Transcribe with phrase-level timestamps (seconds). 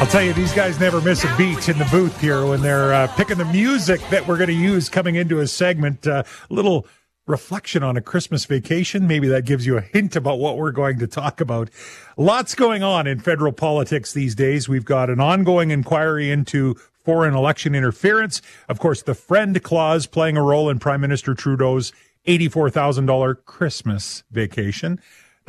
[0.00, 2.92] I'll tell you, these guys never miss a beat in the booth here when they're
[2.92, 6.06] uh, picking the music that we're going to use coming into a segment.
[6.06, 6.86] A uh, little
[7.26, 9.06] reflection on a Christmas vacation.
[9.06, 11.70] Maybe that gives you a hint about what we're going to talk about.
[12.16, 14.68] Lots going on in federal politics these days.
[14.68, 16.74] We've got an ongoing inquiry into
[17.04, 18.42] foreign election interference.
[18.68, 21.92] Of course, the friend clause playing a role in Prime Minister Trudeau's
[22.26, 25.00] $84,000 Christmas vacation,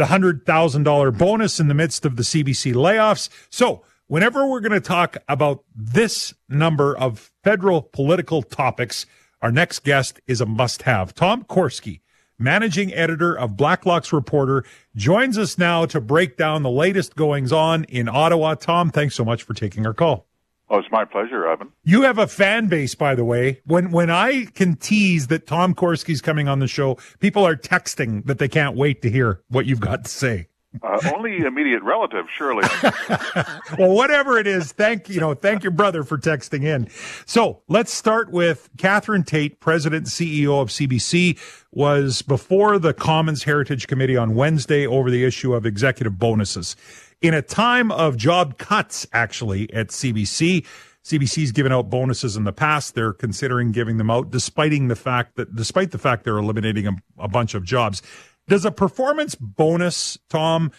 [0.02, 3.30] the $100,000 bonus in the midst of the CBC layoffs.
[3.52, 9.06] So, whenever we're going to talk about this number of federal political topics,
[9.44, 11.14] our next guest is a must have.
[11.14, 12.02] Tom Korski,
[12.40, 17.84] managing editor of Blacklock's Reporter, joins us now to break down the latest goings on
[17.84, 18.56] in Ottawa.
[18.56, 20.26] Tom, thanks so much for taking our call.
[20.72, 21.74] Oh, it's my pleasure, Evan.
[21.84, 23.60] You have a fan base, by the way.
[23.66, 28.26] When when I can tease that Tom Korski's coming on the show, people are texting
[28.26, 30.48] that they can't wait to hear what you've got to say.
[30.82, 32.66] Uh, only immediate relatives, surely.
[33.78, 36.88] well, whatever it is, thank you know, thank your brother for texting in.
[37.26, 41.38] So let's start with Catherine Tait, President CEO of CBC,
[41.74, 46.78] was before the Commons Heritage Committee on Wednesday over the issue of executive bonuses.
[47.22, 50.66] In a time of job cuts, actually, at CBC,
[51.04, 52.96] CBC's given out bonuses in the past.
[52.96, 56.96] They're considering giving them out, despite the fact that, despite the fact they're eliminating a,
[57.20, 58.02] a bunch of jobs.
[58.48, 60.72] Does a performance bonus, Tom,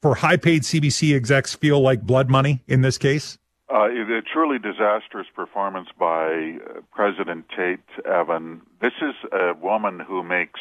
[0.00, 3.36] for high paid CBC execs feel like blood money in this case?
[3.68, 8.62] Uh, a truly disastrous performance by uh, President Tait Evan.
[8.80, 10.60] This is a woman who makes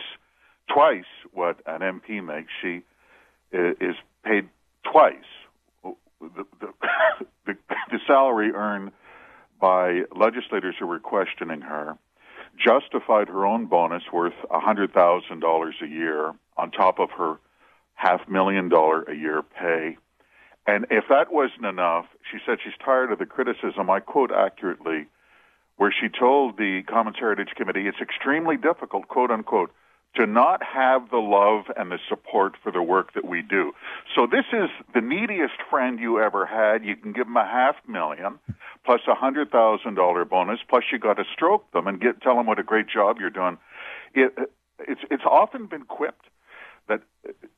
[0.67, 2.52] twice what an MP makes.
[2.61, 2.81] She
[3.53, 4.49] is paid
[4.91, 5.16] twice
[5.83, 6.73] the, the,
[7.45, 7.58] the,
[7.91, 8.92] the salary earned
[9.59, 11.97] by legislators who were questioning her
[12.58, 17.38] justified her own bonus worth $100,000 a year on top of her
[17.95, 19.97] half million dollar a year pay.
[20.67, 23.89] And if that wasn't enough, she said she's tired of the criticism.
[23.89, 25.05] I quote accurately,
[25.77, 29.71] where she told the Commons Heritage Committee, it's extremely difficult, quote unquote,
[30.15, 33.73] to not have the love and the support for the work that we do.
[34.15, 36.86] So this is the neediest friend you ever had.
[36.86, 38.39] You can give them a half million
[38.86, 42.36] plus a hundred thousand dollar bonus, plus you got to stroke them and get tell
[42.36, 43.58] them what a great job you're doing.
[44.14, 44.33] It,
[44.80, 46.25] it's it's often been quipped
[46.87, 47.02] that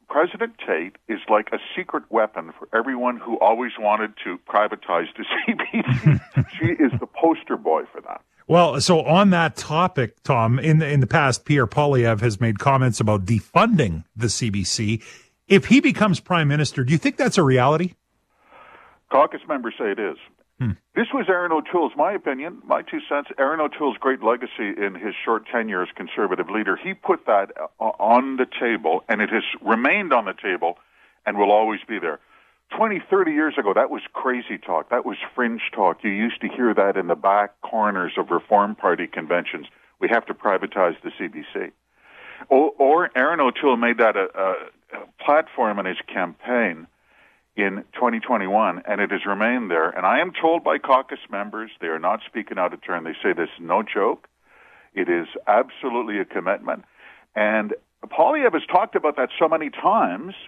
[0.10, 5.26] President Tait is like a secret weapon for everyone who always wanted to privatize the
[5.48, 6.48] CBC.
[6.58, 8.22] she is the poster boy for that.
[8.48, 12.60] Well, so on that topic, Tom, in the, in the past, Pierre Poilievre has made
[12.60, 15.04] comments about defunding the CBC.
[15.50, 17.94] If he becomes prime minister, do you think that's a reality?
[19.12, 20.18] Caucus members say it is.
[20.60, 20.72] Hmm.
[20.96, 23.30] This was Erin O'Toole's, my opinion, my two cents.
[23.38, 26.78] Erin O'Toole's great legacy in his short tenure as conservative leader.
[26.82, 30.78] He put that on the table, and it has remained on the table
[31.26, 32.20] and will always be there.
[32.76, 34.90] 20, 30 years ago, that was crazy talk.
[34.90, 36.04] That was fringe talk.
[36.04, 39.68] You used to hear that in the back corners of Reform Party conventions.
[40.00, 41.72] We have to privatize the CBC.
[42.50, 46.88] Or, or Erin O'Toole made that a, a, a platform in his campaign
[47.56, 49.90] in 2021, and it has remained there.
[49.90, 53.06] And I am told by caucus members, they are not speaking out of turn.
[53.06, 54.28] They say this is no joke.
[54.94, 56.84] It is absolutely a commitment.
[57.34, 57.74] And
[58.06, 60.34] Poilievre has talked about that so many times–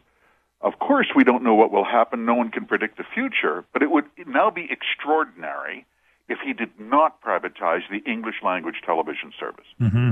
[0.61, 2.25] of course, we don't know what will happen.
[2.25, 5.85] No one can predict the future, but it would now be extraordinary
[6.27, 9.65] if he did not privatize the English language television service.
[9.81, 10.11] Mm-hmm.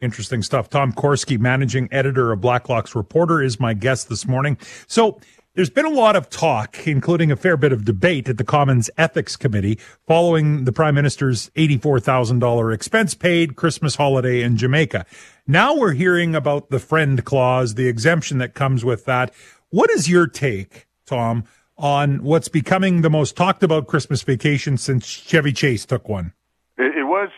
[0.00, 0.70] Interesting stuff.
[0.70, 4.56] Tom Korski, managing editor of Blacklock's Reporter, is my guest this morning.
[4.86, 5.20] So,
[5.58, 8.90] there's been a lot of talk, including a fair bit of debate at the Commons
[8.96, 15.04] Ethics Committee following the Prime Minister's $84,000 expense paid Christmas holiday in Jamaica.
[15.48, 19.34] Now we're hearing about the friend clause, the exemption that comes with that.
[19.70, 21.44] What is your take, Tom,
[21.76, 26.32] on what's becoming the most talked about Christmas vacation since Chevy Chase took one?
[26.78, 27.28] It, it was.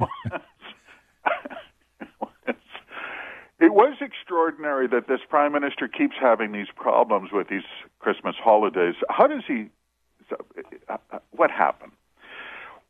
[3.58, 7.64] it was extraordinary that this prime minister keeps having these problems with these
[8.00, 8.96] Christmas holidays.
[9.08, 9.70] How does he?
[10.30, 11.92] Uh, uh, what happened?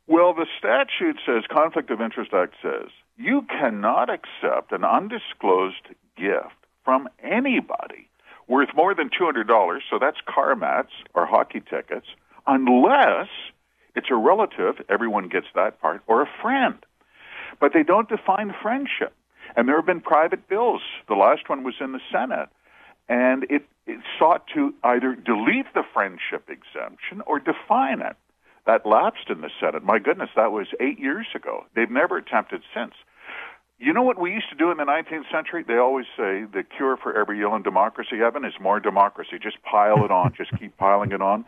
[0.07, 5.87] Well, the statute says, Conflict of Interest Act says, you cannot accept an undisclosed
[6.17, 8.10] gift from anybody
[8.51, 12.07] worth more than $200, so that's car mats or hockey tickets,
[12.45, 13.29] unless
[13.95, 16.75] it's a relative, everyone gets that part, or a friend.
[17.61, 19.13] But they don't define friendship.
[19.55, 20.81] And there have been private bills.
[21.07, 22.49] The last one was in the Senate.
[23.07, 28.17] And it, it sought to either delete the friendship exemption or define it.
[28.65, 29.83] That lapsed in the Senate.
[29.83, 31.65] My goodness, that was eight years ago.
[31.73, 32.93] They've never attempted since.
[33.81, 35.65] You know what we used to do in the 19th century?
[35.67, 39.39] They always say the cure for every ill in democracy, Evan, is more democracy.
[39.41, 40.33] Just pile it on.
[40.37, 41.45] Just keep piling it on.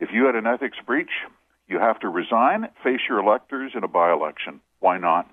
[0.00, 1.10] If you had an ethics breach,
[1.68, 4.60] you have to resign, face your electors in a by election.
[4.80, 5.30] Why not?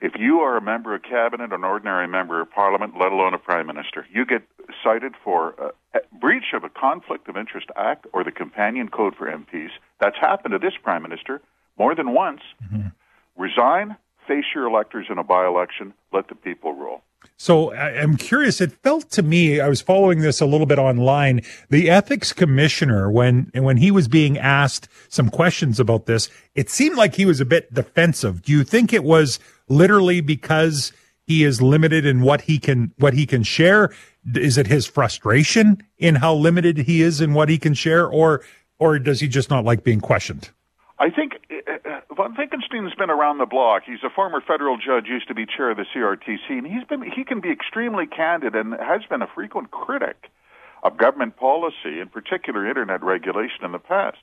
[0.00, 3.38] If you are a member of cabinet, an ordinary member of parliament, let alone a
[3.38, 4.42] prime minister, you get
[4.82, 9.26] cited for a, breach of a conflict of interest act or the companion code for
[9.26, 9.70] MPs.
[10.00, 11.42] That's happened to this prime minister
[11.78, 12.40] more than once.
[12.64, 12.88] Mm-hmm.
[13.36, 17.02] Resign, face your electors in a by election, let the people rule.
[17.36, 18.60] So I'm curious.
[18.60, 21.42] It felt to me, I was following this a little bit online.
[21.70, 26.96] The ethics commissioner, when, when he was being asked some questions about this, it seemed
[26.96, 28.42] like he was a bit defensive.
[28.42, 29.38] Do you think it was
[29.68, 30.92] literally because
[31.26, 33.90] he is limited in what he can, what he can share?
[34.34, 38.42] Is it his frustration in how limited he is in what he can share or,
[38.78, 40.50] or does he just not like being questioned?
[40.98, 41.32] I think
[42.14, 43.82] von Finckenstein's been around the block.
[43.86, 47.02] He's a former federal judge, used to be chair of the CRTC, and he's been
[47.02, 50.30] he can be extremely candid and has been a frequent critic
[50.82, 54.18] of government policy, in particular internet regulation in the past.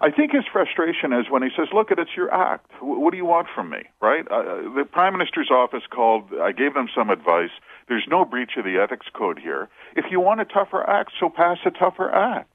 [0.00, 2.70] I think his frustration is when he says, "Look, it's your act.
[2.80, 4.26] What do you want from me?" Right?
[4.28, 6.30] Uh, the prime minister's office called.
[6.40, 7.52] I gave them some advice.
[7.88, 9.68] There's no breach of the ethics code here.
[9.96, 12.50] If you want a tougher act, so pass a tougher act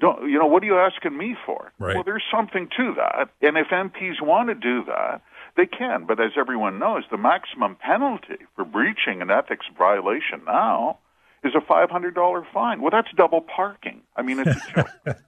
[0.00, 1.72] don't you know what are you asking me for?
[1.78, 1.94] Right.
[1.94, 5.22] Well, there's something to that, and if MPs want to do that,
[5.56, 6.06] they can.
[6.06, 10.98] But as everyone knows, the maximum penalty for breaching an ethics violation now
[11.42, 12.80] is a $500 fine.
[12.80, 14.02] Well, that's double parking.
[14.16, 14.60] I mean, it's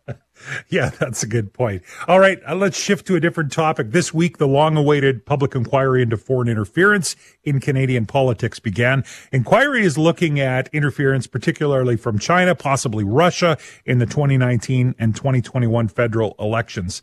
[0.69, 1.83] yeah, that's a good point.
[2.09, 3.91] All right, uh, let's shift to a different topic.
[3.91, 9.05] This week, the long awaited public inquiry into foreign interference in Canadian politics began.
[9.33, 15.89] Inquiry is looking at interference, particularly from China, possibly Russia, in the 2019 and 2021
[15.89, 17.03] federal elections.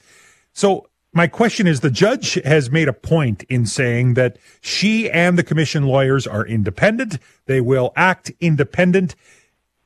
[0.54, 5.38] So my question is the judge has made a point in saying that she and
[5.38, 7.18] the commission lawyers are independent.
[7.46, 9.16] They will act independent.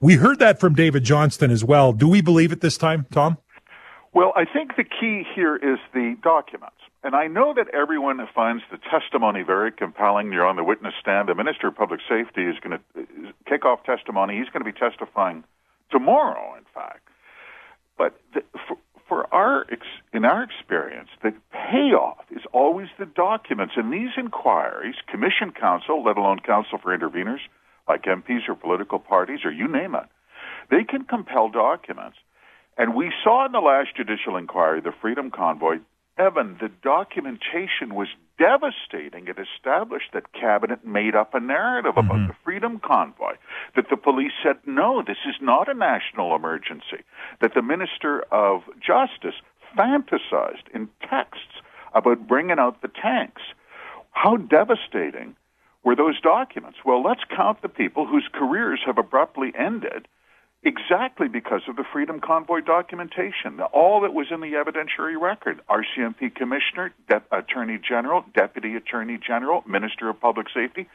[0.02, 1.94] We heard that from David Johnston as well.
[1.94, 3.38] Do we believe it this time, Tom?
[4.13, 6.77] Well, I think the key here is the documents.
[7.04, 10.31] And I know that everyone finds the testimony very compelling.
[10.31, 11.27] You're on the witness stand.
[11.27, 14.38] The Minister of Public Safety is going to kick off testimony.
[14.38, 15.44] He's going to be testifying
[15.92, 17.07] tomorrow, in fact.
[17.98, 18.77] But the, for,
[19.10, 19.65] for our
[20.13, 23.74] in our experience, the payoff is always the documents.
[23.77, 27.42] In these inquiries, commission counsel, let alone counsel for interveners,
[27.88, 30.06] like MPs or political parties or you name it,
[30.69, 32.18] they can compel documents.
[32.78, 35.80] And we saw in the last judicial inquiry, the Freedom Convoy,
[36.18, 39.28] Evan, the documentation was devastating.
[39.28, 42.10] It established that cabinet made up a narrative mm-hmm.
[42.10, 43.34] about the Freedom Convoy,
[43.75, 47.04] that the police said, no, this is not a national emergency,
[47.42, 49.40] that the Minister of Justice
[49.78, 51.62] fantasized in texts
[51.94, 53.42] about bringing out the tanks.
[54.12, 55.36] How devastating
[55.84, 56.80] were those documents?
[56.86, 60.08] Well, let's count the people whose careers have abruptly ended
[60.63, 63.60] exactly because of the Freedom Convoy documentation.
[63.74, 69.63] All that was in the evidentiary record RCMP Commissioner, De- Attorney General, Deputy Attorney General,
[69.68, 70.88] Minister of Public Safety,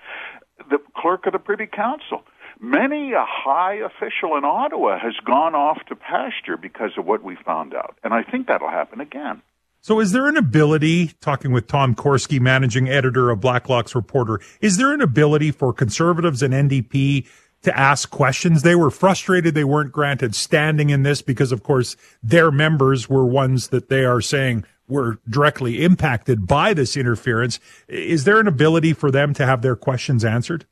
[0.70, 2.22] the Clerk of the Privy Council.
[2.60, 7.36] Many a high official in Ottawa has gone off to pasture because of what we
[7.36, 7.96] found out.
[8.02, 9.42] And I think that'll happen again.
[9.80, 14.76] So, is there an ability, talking with Tom Korski, managing editor of Blacklock's Reporter, is
[14.76, 17.28] there an ability for conservatives and NDP
[17.62, 18.62] to ask questions.
[18.62, 23.24] They were frustrated they weren't granted standing in this because, of course, their members were
[23.24, 27.60] ones that they are saying were directly impacted by this interference.
[27.88, 30.66] Is there an ability for them to have their questions answered?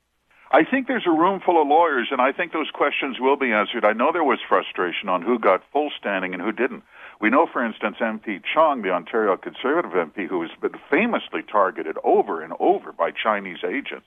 [0.52, 3.52] I think there's a room full of lawyers, and I think those questions will be
[3.52, 3.84] answered.
[3.84, 6.84] I know there was frustration on who got full standing and who didn't.
[7.20, 11.96] We know, for instance, MP Chong, the Ontario Conservative MP, who has been famously targeted
[12.04, 14.06] over and over by Chinese agents,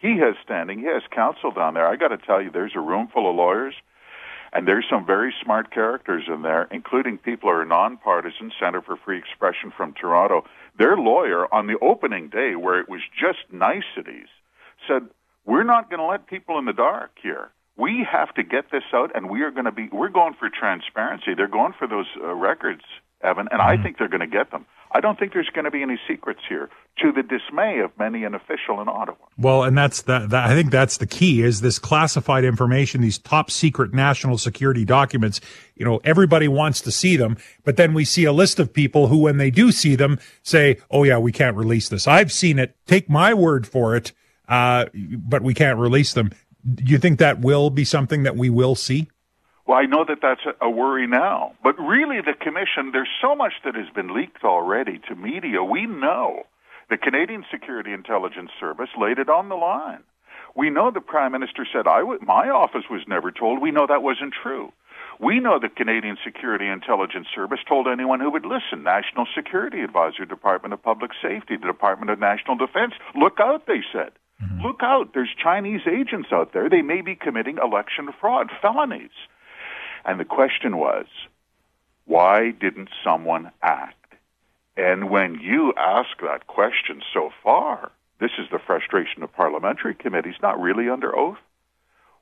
[0.00, 0.80] he has standing.
[0.80, 1.86] He has counsel down there.
[1.86, 3.74] I got to tell you, there's a room full of lawyers,
[4.52, 8.50] and there's some very smart characters in there, including people who are nonpartisan.
[8.58, 10.44] Center for Free Expression from Toronto.
[10.78, 14.28] Their lawyer on the opening day, where it was just niceties,
[14.88, 15.08] said,
[15.44, 18.82] "We're not going to let people in the dark here." we have to get this
[18.92, 22.06] out and we are going to be we're going for transparency they're going for those
[22.22, 22.82] uh, records
[23.22, 23.80] evan and mm-hmm.
[23.80, 25.98] i think they're going to get them I don't think there's going to be any
[26.08, 26.68] secrets here,
[26.98, 29.16] to the dismay of many an official in Ottawa.
[29.38, 33.18] Well, and that's the, that, I think that's the key is this classified information, these
[33.18, 35.40] top secret national security documents.
[35.76, 39.06] You know, everybody wants to see them, but then we see a list of people
[39.06, 42.08] who, when they do see them, say, "Oh yeah, we can't release this.
[42.08, 42.76] I've seen it.
[42.86, 44.12] Take my word for it."
[44.48, 46.30] Uh, but we can't release them.
[46.74, 49.08] Do you think that will be something that we will see?
[49.70, 51.52] Well, I know that that's a worry now.
[51.62, 55.62] But really, the commission, there's so much that has been leaked already to media.
[55.62, 56.42] We know
[56.90, 60.02] The Canadian Security Intelligence Service laid it on the line.
[60.56, 63.62] We know the Prime Minister said, I w- my office was never told.
[63.62, 64.72] We know that wasn't true.
[65.20, 70.24] We know the Canadian Security Intelligence Service told anyone who would listen, National Security Advisor,
[70.24, 74.10] Department of Public Safety, the Department of National Defense, look out, they said.
[74.42, 74.66] Mm-hmm.
[74.66, 76.68] Look out, there's Chinese agents out there.
[76.68, 79.14] They may be committing election fraud, felonies.
[80.04, 81.06] And the question was,
[82.04, 83.96] why didn't someone act?
[84.76, 90.34] And when you ask that question so far, this is the frustration of parliamentary committees,
[90.42, 91.38] not really under oath.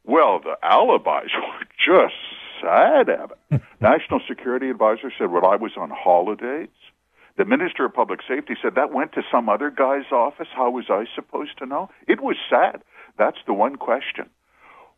[0.04, 2.14] Well, the alibis were just
[2.60, 3.62] sad at it.
[3.80, 6.68] National Security Advisor said, well, I was on holidays.
[7.36, 10.48] The Minister of Public Safety said that went to some other guy's office.
[10.52, 11.88] How was I supposed to know?
[12.08, 12.82] It was sad.
[13.16, 14.28] That's the one question.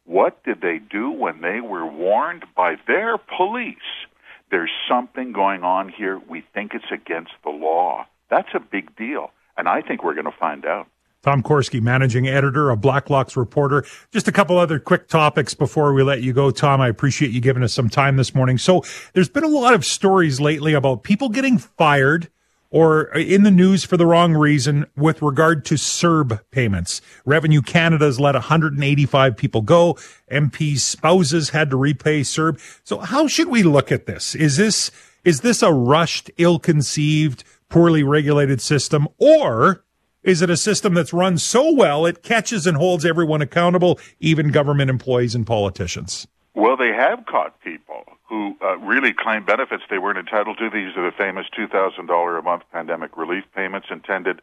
[0.04, 3.76] What did they do when they were warned by their police?
[4.50, 6.20] There's something going on here.
[6.28, 8.06] We think it's against the law.
[8.30, 9.30] That's a big deal.
[9.56, 10.88] And I think we're going to find out.
[11.22, 13.84] Tom Korski, managing editor of Blacklock's Reporter.
[14.10, 16.80] Just a couple other quick topics before we let you go, Tom.
[16.80, 18.56] I appreciate you giving us some time this morning.
[18.56, 22.30] So there's been a lot of stories lately about people getting fired
[22.70, 27.00] or in the news for the wrong reason with regard to CERB payments.
[27.24, 29.94] Revenue Canada has let 185 people go.
[30.30, 32.60] MPs' spouses had to repay CERB.
[32.84, 34.34] So how should we look at this?
[34.34, 34.90] Is this,
[35.24, 39.84] is this a rushed, ill-conceived, poorly regulated system or
[40.22, 44.50] is it a system that's run so well it catches and holds everyone accountable, even
[44.50, 46.26] government employees and politicians?
[46.54, 50.70] Well, they have caught people who uh, really claim benefits they weren't entitled to.
[50.70, 54.40] These are the famous $2,000 a month pandemic relief payments intended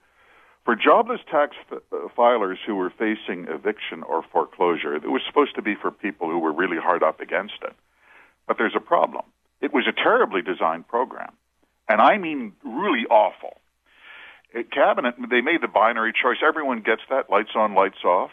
[0.63, 4.95] for jobless tax f- uh, filers who were facing eviction or foreclosure.
[4.95, 7.73] It was supposed to be for people who were really hard up against it.
[8.47, 9.25] But there's a problem.
[9.61, 11.33] It was a terribly designed program.
[11.89, 13.59] And I mean really awful
[14.71, 16.37] cabinet, they made the binary choice.
[16.45, 18.31] Everyone gets that lights on, lights off.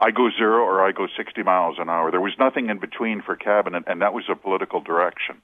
[0.00, 2.10] I go zero or I go 60 miles an hour.
[2.10, 5.36] There was nothing in between for cabinet, and that was a political direction.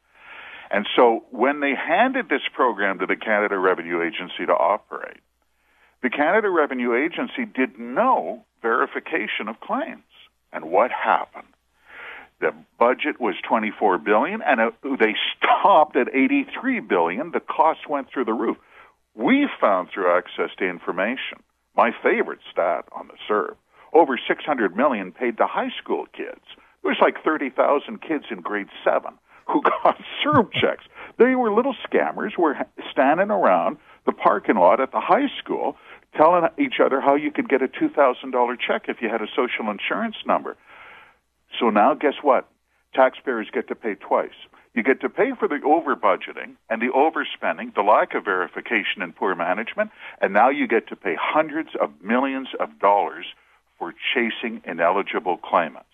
[0.70, 5.20] And so when they handed this program to the Canada Revenue Agency to operate,
[6.02, 10.02] the Canada Revenue Agency did no verification of claims.
[10.52, 11.48] And what happened?
[12.40, 17.30] The budget was 24 billion and they stopped at 83 billion.
[17.30, 18.56] The costs went through the roof.
[19.14, 21.42] We found through access to information,
[21.74, 23.56] my favorite stat on the CERB,
[23.92, 26.44] over 600 million paid to high school kids.
[26.82, 29.12] There was like 30,000 kids in grade 7
[29.46, 30.84] who got CERB checks.
[31.18, 32.56] They were little scammers who were
[32.90, 35.76] standing around the parking lot at the high school
[36.16, 39.70] telling each other how you could get a $2,000 check if you had a social
[39.70, 40.56] insurance number.
[41.58, 42.48] So now guess what?
[42.94, 44.36] Taxpayers get to pay twice.
[44.74, 49.00] You get to pay for the over budgeting and the overspending, the lack of verification
[49.00, 49.90] and poor management,
[50.20, 53.24] and now you get to pay hundreds of millions of dollars
[53.78, 55.86] for chasing ineligible claimants.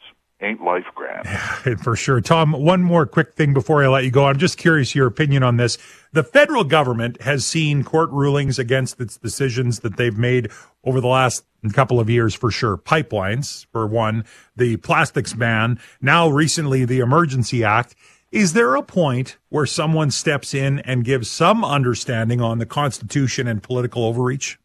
[0.42, 1.28] Ain't life grand?
[1.84, 2.20] For sure.
[2.20, 4.26] Tom, one more quick thing before I let you go.
[4.26, 5.78] I'm just curious your opinion on this.
[6.12, 10.50] The federal government has seen court rulings against its decisions that they've made
[10.82, 12.76] over the last couple of years for sure.
[12.76, 14.24] Pipelines, for one,
[14.56, 17.94] the plastics ban, now recently the Emergency Act.
[18.32, 23.46] Is there a point where someone steps in and gives some understanding on the Constitution
[23.46, 24.58] and political overreach?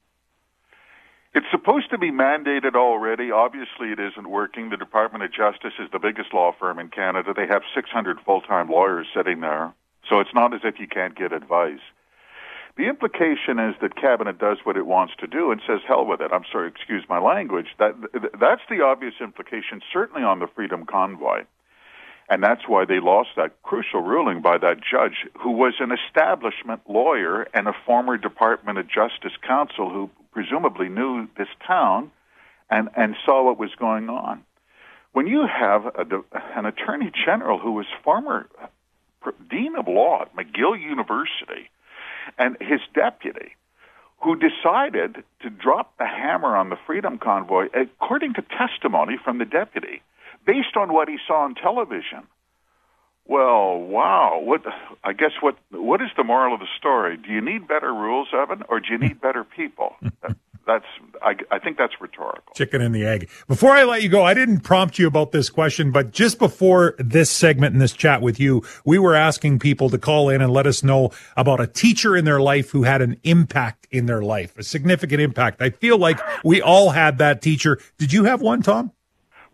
[1.37, 3.29] It's supposed to be mandated already.
[3.29, 4.71] Obviously, it isn't working.
[4.71, 7.31] The Department of Justice is the biggest law firm in Canada.
[7.31, 9.71] They have 600 full time lawyers sitting there.
[10.09, 11.85] So it's not as if you can't get advice.
[12.75, 16.21] The implication is that cabinet does what it wants to do and says hell with
[16.21, 16.31] it.
[16.33, 17.67] I'm sorry, excuse my language.
[17.77, 17.93] That
[18.39, 21.43] that's the obvious implication certainly on the freedom convoy.
[22.29, 26.81] And that's why they lost that crucial ruling by that judge who was an establishment
[26.89, 32.11] lawyer and a former Department of Justice counsel who presumably knew this town
[32.69, 34.43] and, and saw what was going on.
[35.13, 36.05] When you have a,
[36.55, 38.47] an attorney general who was former
[39.49, 41.69] dean of law at McGill University
[42.37, 43.55] and his deputy,
[44.21, 49.45] who decided to drop the hammer on the Freedom Convoy, according to testimony from the
[49.45, 50.01] deputy,
[50.47, 52.25] based on what he saw on television.
[53.25, 54.39] Well, wow.
[54.41, 54.61] What
[55.03, 57.17] I guess what what is the moral of the story?
[57.17, 59.97] Do you need better rules, Evan, or do you need better people?
[60.65, 60.85] that's
[61.21, 62.53] I, I think that's rhetorical.
[62.55, 63.29] Chicken and the egg.
[63.49, 66.95] Before I let you go, I didn't prompt you about this question, but just before
[66.99, 70.53] this segment and this chat with you, we were asking people to call in and
[70.53, 74.21] let us know about a teacher in their life who had an impact in their
[74.21, 75.61] life, a significant impact.
[75.61, 77.77] I feel like we all had that teacher.
[77.97, 78.93] Did you have one, Tom?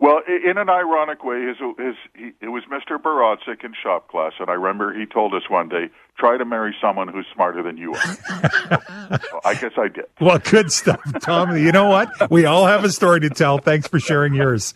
[0.04, 2.98] Well, in an ironic way, his, his, he, it was Mr.
[3.00, 6.76] Barodzik in shop class, and I remember he told us one day, try to marry
[6.78, 8.16] someone who's smarter than you are.
[9.46, 10.04] I guess I did.
[10.20, 11.56] Well, good stuff, Tom.
[11.56, 12.10] you know what?
[12.30, 13.56] We all have a story to tell.
[13.56, 14.74] Thanks for sharing yours.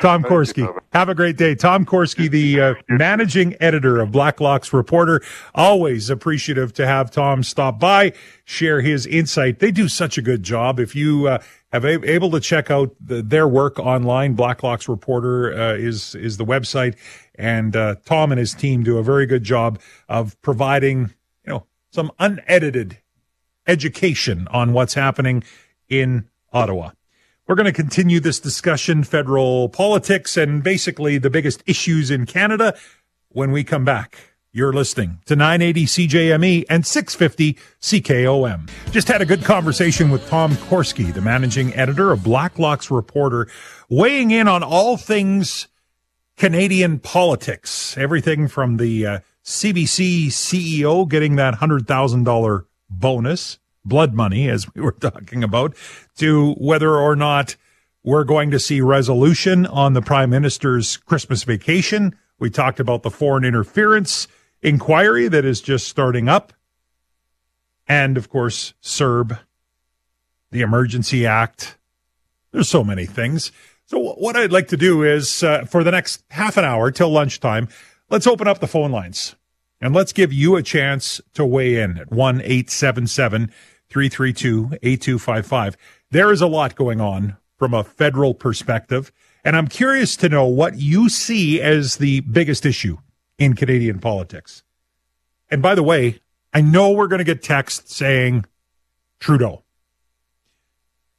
[0.00, 0.72] Tom Korski.
[0.92, 1.56] Have a great day.
[1.56, 5.20] Tom Korski, the uh, managing editor of Blacklock's Reporter.
[5.56, 8.12] Always appreciative to have Tom stop by,
[8.44, 9.58] share his insight.
[9.58, 10.78] They do such a good job.
[10.78, 11.38] If you uh,
[11.72, 16.44] have able to check out the, their work online, Blacklock's Reporter uh, is is the
[16.44, 16.96] website,
[17.34, 21.66] and uh, Tom and his team do a very good job of providing you know
[21.90, 22.98] some unedited
[23.66, 25.44] education on what's happening
[25.88, 26.90] in Ottawa.
[27.46, 32.76] We're going to continue this discussion, federal politics, and basically the biggest issues in Canada
[33.28, 34.18] when we come back.
[34.58, 38.68] You're listening to 980 CJME and 650 CKOM.
[38.90, 43.46] Just had a good conversation with Tom Korski, the managing editor of Blacklock's Reporter,
[43.88, 45.68] weighing in on all things
[46.36, 47.96] Canadian politics.
[47.96, 54.90] Everything from the uh, CBC CEO getting that $100,000 bonus blood money, as we were
[55.00, 55.76] talking about,
[56.16, 57.54] to whether or not
[58.02, 62.12] we're going to see resolution on the prime minister's Christmas vacation.
[62.40, 64.26] We talked about the foreign interference
[64.62, 66.52] inquiry that is just starting up.
[67.86, 69.38] And of course, CERB,
[70.50, 71.78] the Emergency Act.
[72.52, 73.52] There's so many things.
[73.86, 77.10] So what I'd like to do is uh, for the next half an hour till
[77.10, 77.68] lunchtime,
[78.10, 79.34] let's open up the phone lines
[79.80, 83.50] and let's give you a chance to weigh in at 1 877
[83.88, 85.76] 332 8255.
[86.10, 89.10] There is a lot going on from a federal perspective.
[89.44, 92.98] And I'm curious to know what you see as the biggest issue
[93.38, 94.62] in Canadian politics.
[95.50, 96.20] And by the way,
[96.52, 98.44] I know we're going to get text saying
[99.20, 99.64] Trudeau,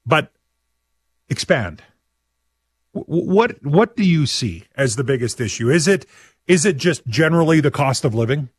[0.06, 0.32] but
[1.30, 1.84] expand.
[2.92, 5.70] What what do you see as the biggest issue?
[5.70, 6.06] Is it
[6.48, 8.50] is it just generally the cost of living?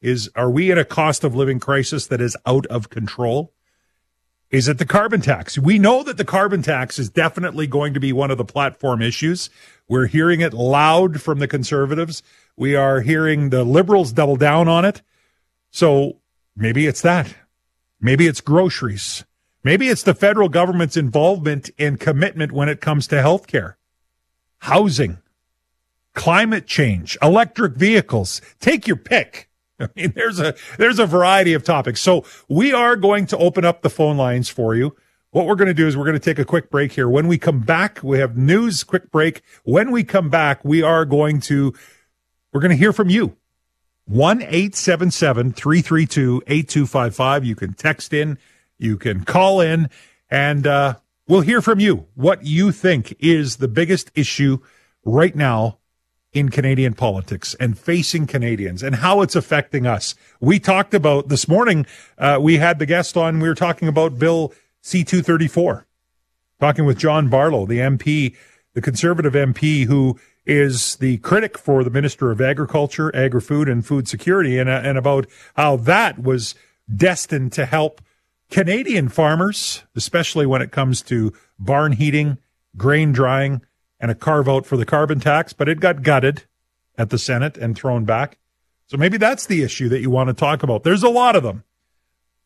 [0.00, 3.52] Is are we in a cost of living crisis that is out of control?
[4.50, 5.58] Is it the carbon tax?
[5.58, 9.02] We know that the carbon tax is definitely going to be one of the platform
[9.02, 9.50] issues.
[9.88, 12.22] We're hearing it loud from the conservatives.
[12.58, 15.00] We are hearing the liberals double down on it.
[15.70, 16.16] So
[16.56, 17.32] maybe it's that.
[18.00, 19.24] Maybe it's groceries.
[19.62, 23.74] Maybe it's the federal government's involvement and commitment when it comes to healthcare,
[24.58, 25.18] housing,
[26.14, 28.42] climate change, electric vehicles.
[28.58, 29.48] Take your pick.
[29.80, 32.00] I mean, there's a there's a variety of topics.
[32.00, 34.96] So we are going to open up the phone lines for you.
[35.30, 37.08] What we're going to do is we're going to take a quick break here.
[37.08, 39.42] When we come back, we have news, quick break.
[39.62, 41.72] When we come back, we are going to
[42.52, 43.36] we're going to hear from you.
[44.06, 47.44] 1 332 8255.
[47.44, 48.38] You can text in,
[48.78, 49.90] you can call in,
[50.30, 50.94] and uh,
[51.26, 54.58] we'll hear from you what you think is the biggest issue
[55.04, 55.78] right now
[56.32, 60.14] in Canadian politics and facing Canadians and how it's affecting us.
[60.40, 64.18] We talked about this morning, uh, we had the guest on, we were talking about
[64.18, 65.86] Bill C 234,
[66.60, 68.36] talking with John Barlow, the MP,
[68.74, 73.86] the conservative MP who is the critic for the Minister of Agriculture, Agri Food, and
[73.86, 76.54] Food Security, and, uh, and about how that was
[76.94, 78.00] destined to help
[78.50, 82.38] Canadian farmers, especially when it comes to barn heating,
[82.76, 83.60] grain drying,
[84.00, 86.44] and a carve out for the carbon tax, but it got gutted
[86.96, 88.38] at the Senate and thrown back.
[88.86, 90.82] So maybe that's the issue that you want to talk about.
[90.82, 91.64] There's a lot of them.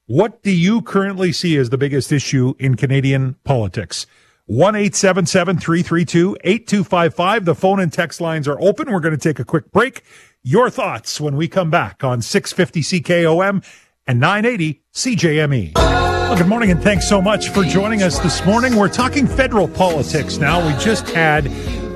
[0.07, 4.07] What do you currently see as the biggest issue in Canadian politics?
[4.53, 7.45] 1 332 8255.
[7.47, 8.93] The phone and text lines are open.
[8.93, 10.03] We're going to take a quick break.
[10.43, 13.65] Your thoughts when we come back on 650 CKOM
[14.07, 15.75] and 980 CJME.
[15.75, 18.77] Well, good morning and thanks so much for joining us this morning.
[18.77, 20.67] We're talking federal politics now.
[20.67, 21.49] We just had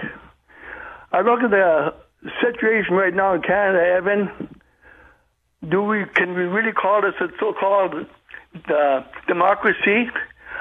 [1.12, 1.94] I look at the
[2.40, 4.60] situation right now in Canada, Evan,
[5.68, 8.06] do we can we really call this a so-called
[8.68, 10.10] uh, democracy?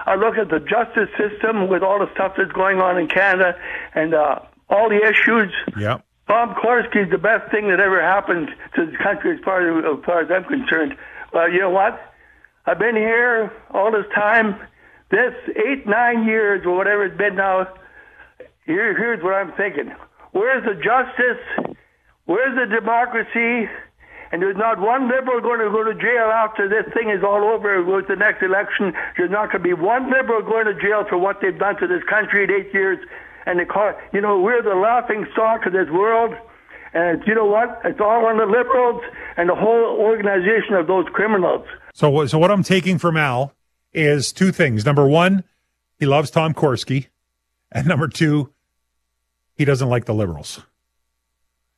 [0.05, 3.57] I look at the justice system with all the stuff that's going on in Canada
[3.95, 5.53] and uh, all the issues.
[5.77, 5.99] Yeah.
[6.27, 9.99] Tom Korski is the best thing that ever happened to the country as far as,
[9.99, 10.97] as far as I'm concerned.
[11.33, 11.99] Well, you know what?
[12.65, 14.55] I've been here all this time.
[15.09, 17.67] This eight, nine years or whatever it's been now.
[18.65, 19.93] Here, here's what I'm thinking.
[20.33, 21.77] Where's the justice?
[22.25, 23.69] Where's the democracy?
[24.31, 27.43] And there's not one liberal going to go to jail after this thing is all
[27.53, 28.93] over with the next election.
[29.15, 31.87] There's not going to be one liberal going to jail for what they've done to
[31.87, 32.97] this country in eight years.
[33.45, 36.33] And they call, you know, we're the laughing stock of this world.
[36.95, 37.81] And you know what?
[37.85, 39.03] It's all on the liberals
[39.37, 41.65] and the whole organization of those criminals.
[41.93, 43.53] So, so what I'm taking from Al
[43.93, 44.85] is two things.
[44.85, 45.43] Number one,
[45.99, 47.07] he loves Tom Korski,
[47.71, 48.52] and number two,
[49.55, 50.61] he doesn't like the liberals.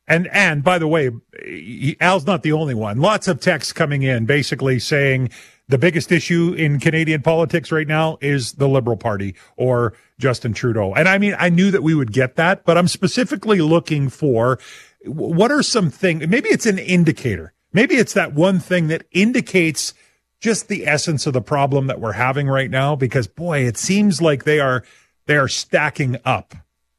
[0.08, 1.10] And and by the way,
[1.44, 3.00] he, Al's not the only one.
[3.00, 5.30] Lots of texts coming in basically saying
[5.68, 10.94] the biggest issue in Canadian politics right now is the Liberal Party or Justin Trudeau.
[10.94, 14.60] And I mean, I knew that we would get that, but I'm specifically looking for
[15.04, 17.52] what are some things, maybe it's an indicator.
[17.72, 19.92] Maybe it's that one thing that indicates
[20.40, 24.22] just the essence of the problem that we're having right now because boy, it seems
[24.22, 24.84] like they are
[25.26, 26.54] they are stacking up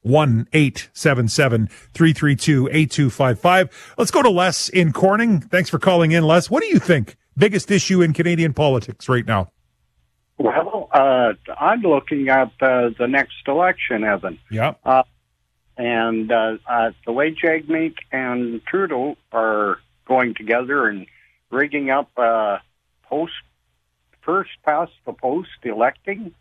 [0.08, 3.70] one eight seven seven three three two eight two five five.
[3.98, 5.41] Let's go to Les in Corning.
[5.41, 6.50] Thanks for calling in, Les.
[6.50, 9.52] What do you think biggest issue in Canadian politics right now?
[10.38, 14.39] Well, uh, I'm looking at uh, the next election, Evan.
[14.52, 14.76] Yeah.
[14.86, 15.04] Uh,
[15.78, 21.06] and uh, uh, the way Jagmeet and Trudeau are going together and
[21.50, 22.58] rigging up uh,
[23.04, 23.34] post
[24.22, 26.34] first past the post electing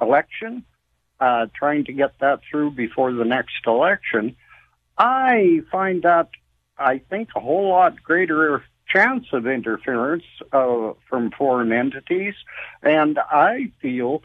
[0.00, 0.64] election
[1.24, 4.36] uh, trying to get that through before the next election,
[4.98, 6.28] I find that
[6.78, 12.34] I think a whole lot greater chance of interference uh, from foreign entities,
[12.82, 14.22] and I feel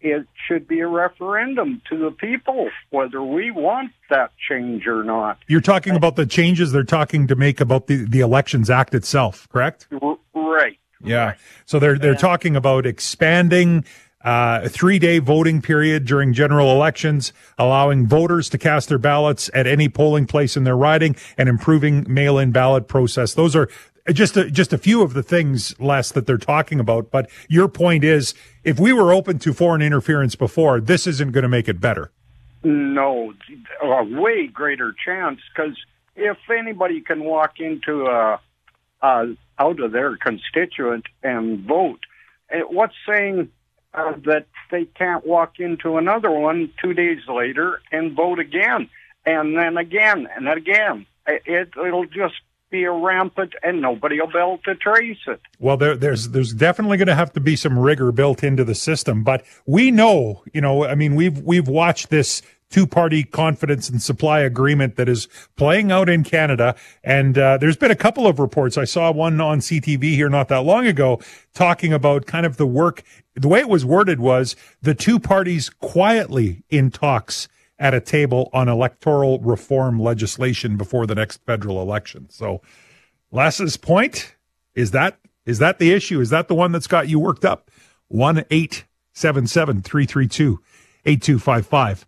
[0.00, 5.38] it should be a referendum to the people whether we want that change or not.
[5.46, 9.48] You're talking about the changes they're talking to make about the, the Elections Act itself,
[9.50, 9.86] correct?
[10.34, 10.78] Right.
[11.04, 11.26] Yeah.
[11.26, 11.36] Right.
[11.66, 13.84] So they're they're talking about expanding
[14.22, 19.50] uh, a three day voting period during general elections, allowing voters to cast their ballots
[19.54, 23.34] at any polling place in their riding and improving mail in ballot process.
[23.34, 23.68] Those are
[24.12, 27.10] just a, just a few of the things less that they're talking about.
[27.10, 31.42] But your point is, if we were open to foreign interference before, this isn't going
[31.42, 32.10] to make it better.
[32.62, 33.32] No,
[33.82, 35.76] a way greater chance because
[36.14, 38.40] if anybody can walk into a,
[39.00, 42.00] a out of their constituent and vote,
[42.50, 43.50] eh, what's saying
[43.94, 48.88] uh, that they can't walk into another one two days later and vote again,
[49.26, 51.06] and then again and then again.
[51.26, 52.34] It, it'll just
[52.70, 55.40] be a rampant, and nobody will be able to trace it.
[55.58, 58.74] Well, there, there's there's definitely going to have to be some rigor built into the
[58.74, 63.88] system, but we know, you know, I mean, we've we've watched this two party confidence
[63.88, 66.74] and supply agreement that is playing out in Canada.
[67.02, 68.78] And uh, there's been a couple of reports.
[68.78, 71.20] I saw one on CTV here not that long ago
[71.52, 73.02] talking about kind of the work.
[73.34, 78.50] The way it was worded was the two parties quietly in talks at a table
[78.52, 82.28] on electoral reform legislation before the next federal election.
[82.30, 82.60] So,
[83.32, 84.36] Les's point
[84.74, 86.20] is that is that the issue?
[86.20, 87.70] Is that the one that's got you worked up?
[88.08, 90.60] One eight seven seven three three two
[91.06, 92.06] eight two five five.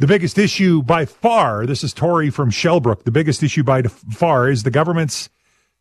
[0.00, 4.48] The biggest issue by far, this is Tori from Shellbrook, the biggest issue by far
[4.48, 5.28] is the government's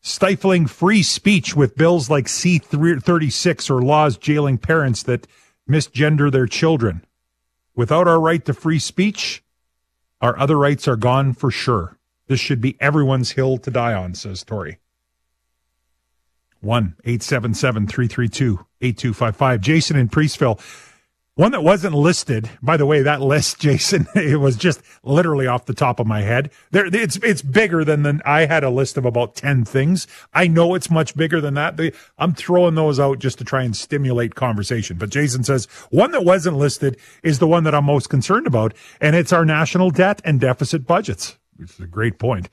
[0.01, 5.27] stifling free speech with bills like C 36 or laws jailing parents that
[5.69, 7.05] misgender their children.
[7.75, 9.43] Without our right to free speech,
[10.19, 11.99] our other rights are gone for sure.
[12.25, 14.79] This should be everyone's hill to die on, says Tori.
[16.61, 19.61] 1 877 332 8255.
[19.61, 20.59] Jason in Preeceville
[21.37, 25.67] One that wasn't listed, by the way, that list, Jason, it was just literally off
[25.67, 26.49] the top of my head.
[26.71, 28.19] There, it's it's bigger than the.
[28.25, 30.07] I had a list of about ten things.
[30.33, 31.79] I know it's much bigger than that.
[32.17, 34.97] I'm throwing those out just to try and stimulate conversation.
[34.97, 38.73] But Jason says one that wasn't listed is the one that I'm most concerned about,
[38.99, 41.37] and it's our national debt and deficit budgets.
[41.55, 42.49] Which is a great point.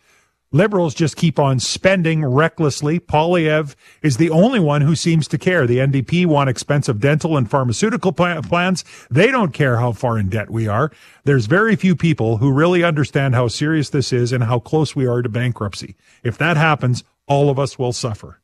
[0.55, 3.01] Liberals just keep on spending recklessly.
[3.01, 5.67] Poilievre is the only one who seems to care.
[5.67, 8.85] The NDP want expensive dental and pharmaceutical plans.
[9.11, 10.93] They don't care how far in debt we are.
[11.25, 15.09] There's very few people who really understand how serious this is and how close we
[15.09, 15.97] are to bankruptcy.
[16.23, 18.39] If that happens, all of us will suffer.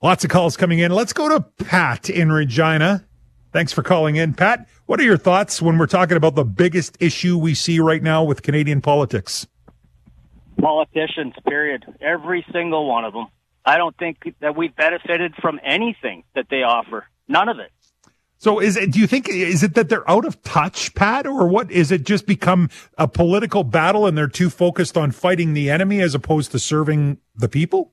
[0.04, 0.92] Lots of calls coming in.
[0.92, 3.08] Let's go to Pat in Regina.
[3.54, 4.36] Thanks for calling in.
[4.36, 8.04] Pat, what are your thoughts when we're talking about the biggest issue we see right
[8.04, 9.48] now with Canadian politics?
[10.62, 11.86] Politicians, period.
[12.00, 13.26] Every single one of them.
[13.68, 17.06] I don't think that we've benefited from anything that they offer.
[17.28, 17.70] None of it.
[18.38, 21.50] So is it, do you think, is it that they're out of touch, Pat, or
[21.50, 21.70] what?
[21.70, 26.00] Is it just become a political battle and they're too focused on fighting the enemy
[26.00, 27.92] as opposed to serving the people?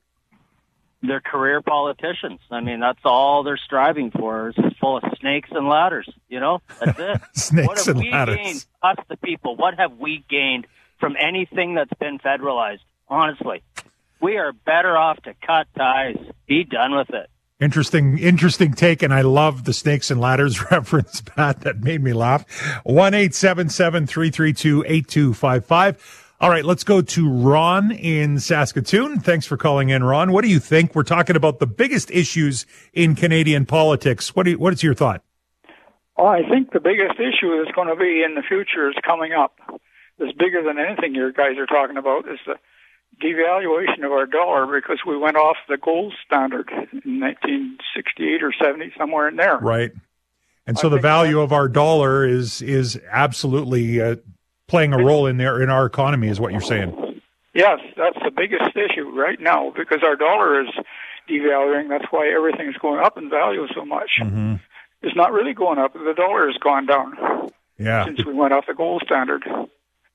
[1.03, 2.39] They're career politicians.
[2.53, 6.09] I mean, that's all they're striving for is full of snakes and ladders.
[6.29, 7.21] You know, that's it.
[7.35, 8.37] snakes what have and we ladders.
[8.37, 9.57] gained, us the people?
[9.57, 10.69] What have we gained
[11.01, 12.81] from anything that's been federalized?
[13.09, 13.63] Honestly,
[14.25, 16.17] we are better off to cut ties.
[16.49, 17.29] Be done with it.
[17.61, 21.61] Interesting, interesting take, and I love the snakes and ladders reference, Pat.
[21.61, 22.45] That made me laugh.
[22.85, 26.33] One eight seven seven three three two eight two five five.
[26.41, 29.21] All right, let's go to Ron in Saskatoon.
[29.21, 30.33] Thanks for calling in, Ron.
[30.33, 30.95] What do you think?
[30.95, 34.35] We're talking about the biggest issues in Canadian politics.
[34.35, 35.23] What do you, what is your thought?
[36.17, 39.33] Well, I think the biggest issue that's going to be in the future is coming
[39.33, 39.59] up.
[40.19, 42.29] It's bigger than anything you guys are talking about.
[42.29, 42.57] Is the
[43.23, 48.93] devaluation of our dollar because we went off the gold standard in 1968 or 70,
[48.99, 49.59] somewhere in there.
[49.59, 49.93] Right.
[50.67, 54.17] And so I the value of our dollar is is absolutely uh,
[54.67, 57.21] playing a role in there in our economy, is what you're saying.
[57.53, 60.69] Yes, that's the biggest issue right now because our dollar is
[61.29, 61.89] devaluing.
[61.89, 64.11] That's why everything's going up in value so much.
[64.21, 64.55] Mm-hmm.
[65.03, 65.93] It's not really going up.
[65.93, 68.07] The dollar has gone down Yeah.
[68.07, 69.45] since we went off the gold standard.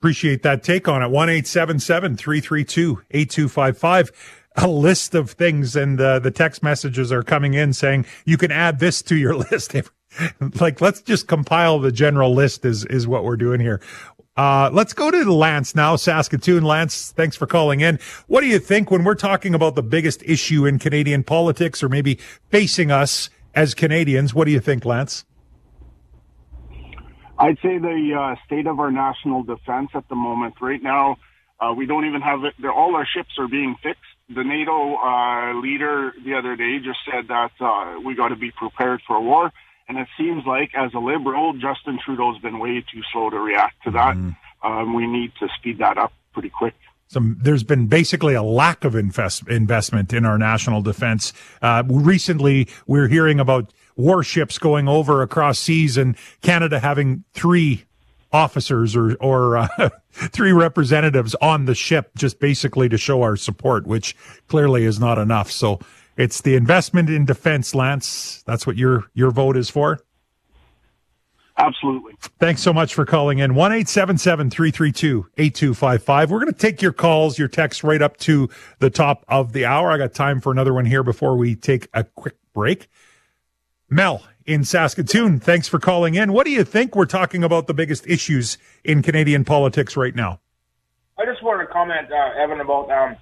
[0.00, 1.10] Appreciate that take on it.
[1.10, 4.10] One eight seven seven three three two eight two five five.
[4.56, 8.50] A list of things, and uh, the text messages are coming in saying you can
[8.50, 9.76] add this to your list.
[10.58, 12.64] like, let's just compile the general list.
[12.64, 13.82] Is is what we're doing here.
[14.38, 16.64] Uh, let's go to Lance now, Saskatoon.
[16.64, 17.98] Lance, thanks for calling in.
[18.26, 21.90] What do you think when we're talking about the biggest issue in Canadian politics, or
[21.90, 24.32] maybe facing us as Canadians?
[24.32, 25.26] What do you think, Lance?
[27.40, 30.54] I'd say the uh, state of our national defense at the moment.
[30.60, 31.16] Right now,
[31.58, 32.54] uh, we don't even have it.
[32.60, 34.02] they're- All our ships are being fixed.
[34.28, 38.50] The NATO uh, leader the other day just said that uh, we got to be
[38.52, 39.50] prepared for war.
[39.88, 43.82] And it seems like, as a liberal, Justin Trudeau's been way too slow to react
[43.84, 44.14] to that.
[44.62, 46.74] Um, we need to speed that up pretty quick.
[47.08, 51.32] some there's been basically a lack of invest, investment in our national defense.
[51.60, 57.84] Uh, recently, we're hearing about warships going over across seas and Canada having three
[58.32, 59.68] officers or or uh,
[60.12, 64.16] three representatives on the ship just basically to show our support, which
[64.48, 65.50] clearly is not enough.
[65.50, 65.80] So
[66.16, 68.42] it's the investment in defense, Lance.
[68.46, 70.00] That's what your your vote is for.
[71.56, 72.14] Absolutely.
[72.38, 73.54] Thanks so much for calling in.
[73.54, 76.30] 1 332 8255.
[76.30, 78.48] We're going to take your calls, your texts right up to
[78.78, 79.90] the top of the hour.
[79.90, 82.88] I got time for another one here before we take a quick break.
[83.90, 86.32] Mel in Saskatoon, thanks for calling in.
[86.32, 90.40] What do you think we're talking about the biggest issues in Canadian politics right now?
[91.18, 93.16] I just wanted to comment, uh, Evan, about um,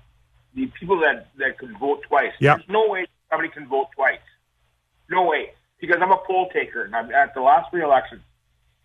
[0.54, 2.32] the people that, that can vote twice.
[2.38, 2.58] Yep.
[2.58, 4.20] There's no way somebody can vote twice.
[5.10, 5.52] No way.
[5.80, 8.20] Because I'm a poll taker, and I'm at the last three elections.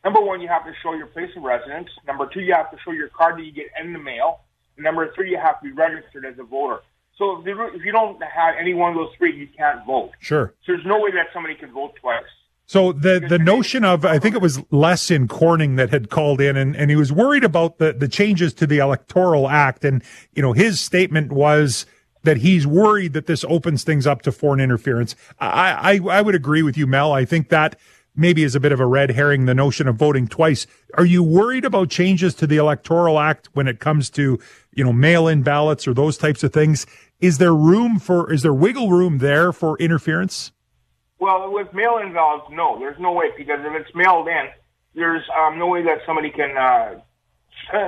[0.04, 1.90] Number one, you have to show your place of residence.
[2.08, 4.40] Number two, you have to show your card that you get in the mail.
[4.78, 6.82] And number three, you have to be registered as a voter.
[7.18, 10.12] So if, there, if you don't have any one of those three, you can't vote.
[10.20, 10.54] Sure.
[10.66, 12.24] So there's no way that somebody can vote twice.
[12.66, 16.40] So the the notion of I think it was Les in Corning that had called
[16.40, 20.02] in and, and he was worried about the, the changes to the Electoral Act and
[20.34, 21.86] you know his statement was
[22.24, 25.14] that he's worried that this opens things up to foreign interference.
[25.40, 27.12] I, I I would agree with you, Mel.
[27.12, 27.78] I think that
[28.16, 30.68] maybe is a bit of a red herring, the notion of voting twice.
[30.96, 34.40] Are you worried about changes to the Electoral Act when it comes to,
[34.74, 36.86] you know, mail-in ballots or those types of things?
[37.20, 40.52] Is there room for, is there wiggle room there for interference?
[41.20, 44.50] Well, with mail-in ballots, no, there's no way because if it's mailed in,
[44.96, 47.00] there's um, no way that somebody can uh,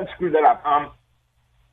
[0.15, 0.65] screw that up.
[0.65, 0.91] Um,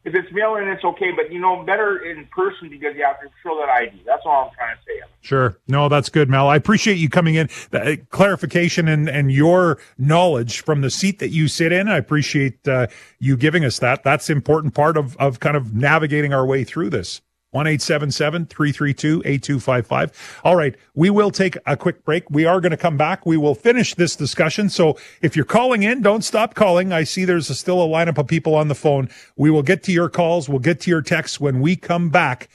[0.04, 3.20] if it's mail in, it's okay, but you know, better in person because you have
[3.20, 4.02] to show that ID.
[4.04, 5.00] That's all I'm trying to say.
[5.20, 5.56] Sure.
[5.68, 6.48] No, that's good, Mel.
[6.48, 7.48] I appreciate you coming in.
[7.70, 11.88] The uh, clarification and, and your knowledge from the seat that you sit in.
[11.88, 12.88] I appreciate uh,
[13.20, 14.02] you giving us that.
[14.02, 17.20] That's important part of, of kind of navigating our way through this.
[17.52, 20.40] 1 332 8255.
[20.42, 20.74] All right.
[20.94, 22.28] We will take a quick break.
[22.30, 23.24] We are going to come back.
[23.24, 24.68] We will finish this discussion.
[24.68, 26.92] So if you're calling in, don't stop calling.
[26.92, 29.08] I see there's a, still a lineup of people on the phone.
[29.36, 30.48] We will get to your calls.
[30.48, 32.48] We'll get to your texts when we come back.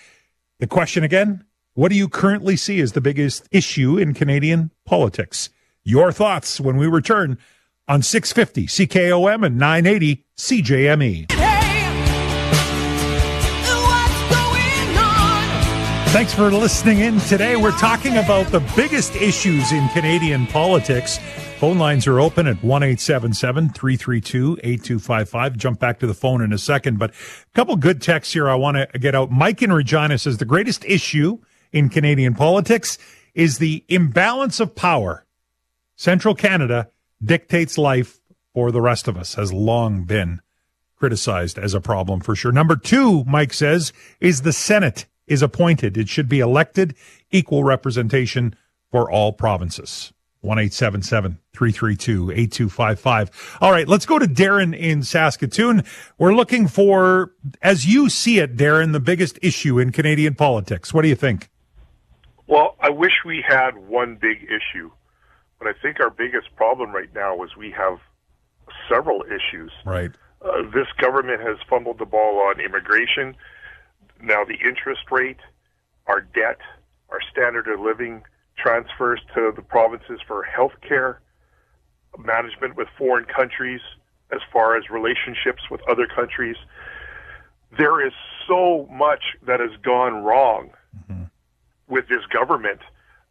[0.59, 5.51] The question again, what do you currently see as the biggest issue in Canadian politics?
[5.83, 7.37] Your thoughts when we return
[7.87, 11.36] on 650 CKOM and 980 CJME.
[16.11, 17.57] Thanks for listening in today.
[17.57, 21.19] We're talking about the biggest issues in Canadian politics.
[21.59, 25.57] Phone lines are open at 1 332 8255.
[25.57, 28.55] Jump back to the phone in a second, but a couple good texts here I
[28.55, 29.31] want to get out.
[29.31, 31.39] Mike in Regina says the greatest issue
[31.73, 32.97] in Canadian politics
[33.35, 35.25] is the imbalance of power.
[35.97, 36.89] Central Canada
[37.23, 38.21] dictates life
[38.53, 40.41] for the rest of us, has long been
[40.95, 42.53] criticized as a problem for sure.
[42.53, 43.91] Number two, Mike says,
[44.21, 45.97] is the Senate is appointed.
[45.97, 46.95] It should be elected,
[47.31, 48.55] equal representation
[48.91, 50.13] for all provinces.
[50.41, 53.57] 1 332 8255.
[53.59, 55.83] All right, let's go to Darren in Saskatoon.
[56.17, 60.93] We're looking for, as you see it, Darren, the biggest issue in Canadian politics.
[60.93, 61.49] What do you think?
[62.47, 64.91] Well, I wish we had one big issue,
[65.59, 67.99] but I think our biggest problem right now is we have
[68.89, 69.71] several issues.
[69.85, 70.11] Right.
[70.41, 73.35] Uh, this government has fumbled the ball on immigration
[74.21, 75.39] now the interest rate,
[76.07, 76.59] our debt,
[77.09, 78.23] our standard of living
[78.57, 81.21] transfers to the provinces for health care,
[82.17, 83.81] management with foreign countries,
[84.31, 86.55] as far as relationships with other countries.
[87.77, 88.13] There is
[88.47, 90.71] so much that has gone wrong
[91.09, 91.23] mm-hmm.
[91.87, 92.79] with this government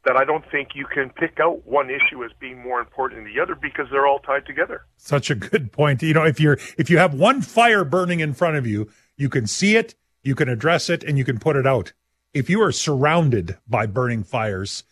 [0.05, 3.35] that I don't think you can pick out one issue as being more important than
[3.35, 4.87] the other because they're all tied together.
[4.97, 6.01] Such a good point.
[6.03, 9.29] You know, if you're if you have one fire burning in front of you, you
[9.29, 9.97] can see it,
[10.27, 11.93] you can address it and you can put it out.
[12.35, 14.83] If you are surrounded by burning fires,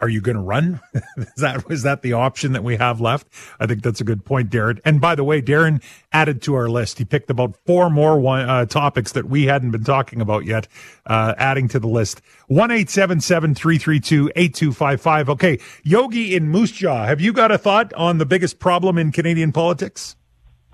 [0.00, 0.80] are you going to run?
[1.16, 3.26] is that was that the option that we have left?
[3.58, 4.80] I think that's a good point, Darren.
[4.84, 6.98] And by the way, Darren added to our list.
[6.98, 10.68] He picked about four more one, uh, topics that we hadn't been talking about yet,
[11.06, 12.22] uh, adding to the list.
[12.46, 15.28] One eight seven seven three three two eight two five five.
[15.28, 19.12] Okay, Yogi in Moose Jaw, have you got a thought on the biggest problem in
[19.12, 20.16] Canadian politics?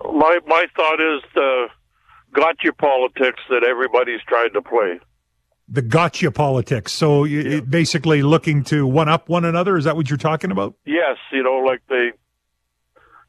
[0.05, 1.69] My my thought is the
[2.37, 5.01] gotcha politics that everybody's trying to play.
[5.69, 6.93] The gotcha politics.
[6.93, 7.61] So yeah.
[7.61, 9.77] basically looking to one up one another.
[9.77, 10.75] Is that what you're talking about?
[10.85, 11.17] Yes.
[11.33, 12.13] You know, like they,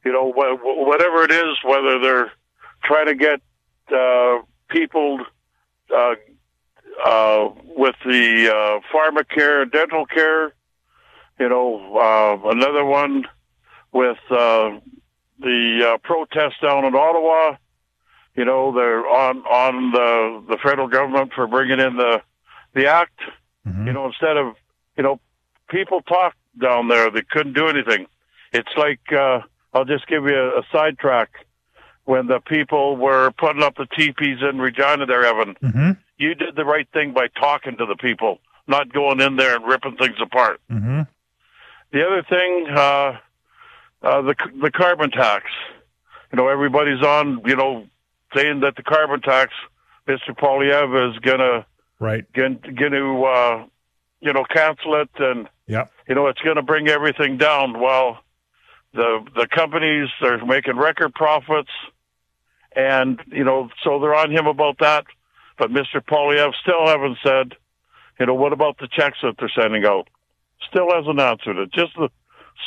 [0.06, 2.32] you know, whatever it is, whether they're
[2.84, 3.42] trying to get
[3.92, 5.20] uh, people
[5.96, 6.16] uh,
[7.04, 10.54] uh, with the uh, pharmacare, dental care.
[11.40, 13.26] You know, uh, another one
[13.92, 14.80] with uh,
[15.40, 17.58] the uh, protest down in Ottawa
[18.38, 22.22] you know, they're on on the the federal government for bringing in the
[22.74, 23.20] the act.
[23.68, 23.88] Mm-hmm.
[23.88, 24.56] You know, instead of
[24.96, 25.20] you know,
[25.70, 27.10] people talk down there.
[27.10, 28.06] They couldn't do anything.
[28.54, 29.40] It's like uh,
[29.74, 31.30] I'll just give you a, a sidetrack.
[32.06, 35.92] When the people were putting up the teepees in Regina, there, Evan, mm-hmm.
[36.18, 39.66] you did the right thing by talking to the people, not going in there and
[39.68, 40.62] ripping things apart.
[40.72, 41.02] Mm-hmm.
[41.92, 43.18] The other thing, uh,
[44.04, 45.46] uh, the the carbon tax.
[46.32, 47.42] You know, everybody's on.
[47.46, 47.88] You know,
[48.36, 49.54] saying that the carbon tax,
[50.08, 50.38] Mr.
[50.38, 51.66] Poilievre is gonna
[52.00, 53.66] right going to uh,
[54.22, 57.80] you know cancel it, and yeah, you know it's going to bring everything down.
[57.80, 58.20] Well,
[58.94, 61.72] the the companies are making record profits,
[62.76, 65.06] and you know so they're on him about that.
[65.58, 66.02] But Mr.
[66.08, 67.56] Poilievre still haven't said,
[68.20, 70.08] you know, what about the checks that they're sending out?
[70.70, 71.72] Still hasn't answered it.
[71.74, 72.10] Just a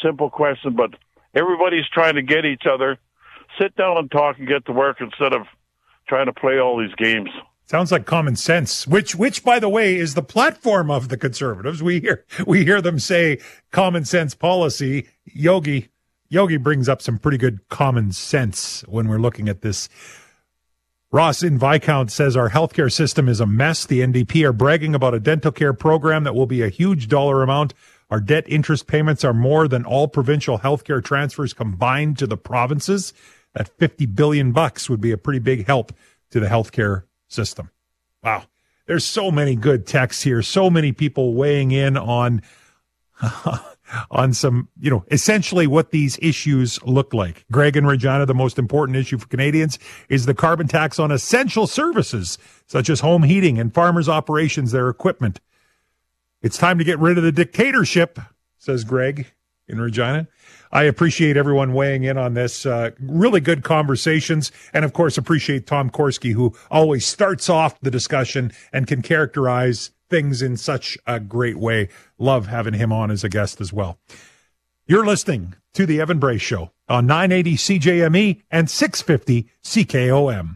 [0.02, 0.94] simple question, but
[1.32, 2.98] everybody's trying to get each other
[3.58, 5.42] sit down and talk and get to work instead of
[6.08, 7.30] trying to play all these games.
[7.70, 11.80] Sounds like common sense, which, which, by the way, is the platform of the conservatives.
[11.82, 13.38] We hear, we hear them say
[13.70, 15.06] common sense policy.
[15.24, 15.88] Yogi,
[16.28, 19.88] Yogi brings up some pretty good common sense when we're looking at this.
[21.12, 23.86] Ross in Viscount says our healthcare system is a mess.
[23.86, 27.42] The NDP are bragging about a dental care program that will be a huge dollar
[27.42, 27.74] amount.
[28.10, 33.12] Our debt interest payments are more than all provincial healthcare transfers combined to the provinces
[33.54, 35.92] that 50 billion bucks would be a pretty big help
[36.30, 37.70] to the healthcare system.
[38.22, 38.44] Wow.
[38.86, 42.42] There's so many good texts here, so many people weighing in on
[44.10, 47.44] on some, you know, essentially what these issues look like.
[47.50, 49.78] Greg and Regina, the most important issue for Canadians
[50.08, 54.88] is the carbon tax on essential services such as home heating and farmers' operations, their
[54.88, 55.40] equipment.
[56.42, 58.18] It's time to get rid of the dictatorship,
[58.58, 59.26] says Greg
[59.68, 60.28] in Regina.
[60.72, 62.64] I appreciate everyone weighing in on this.
[62.64, 64.52] Uh, really good conversations.
[64.72, 69.90] And of course, appreciate Tom Korski, who always starts off the discussion and can characterize
[70.08, 71.88] things in such a great way.
[72.18, 73.98] Love having him on as a guest as well.
[74.86, 80.48] You're listening to The Evan Bray Show on 980 CJME and 650 CKOM.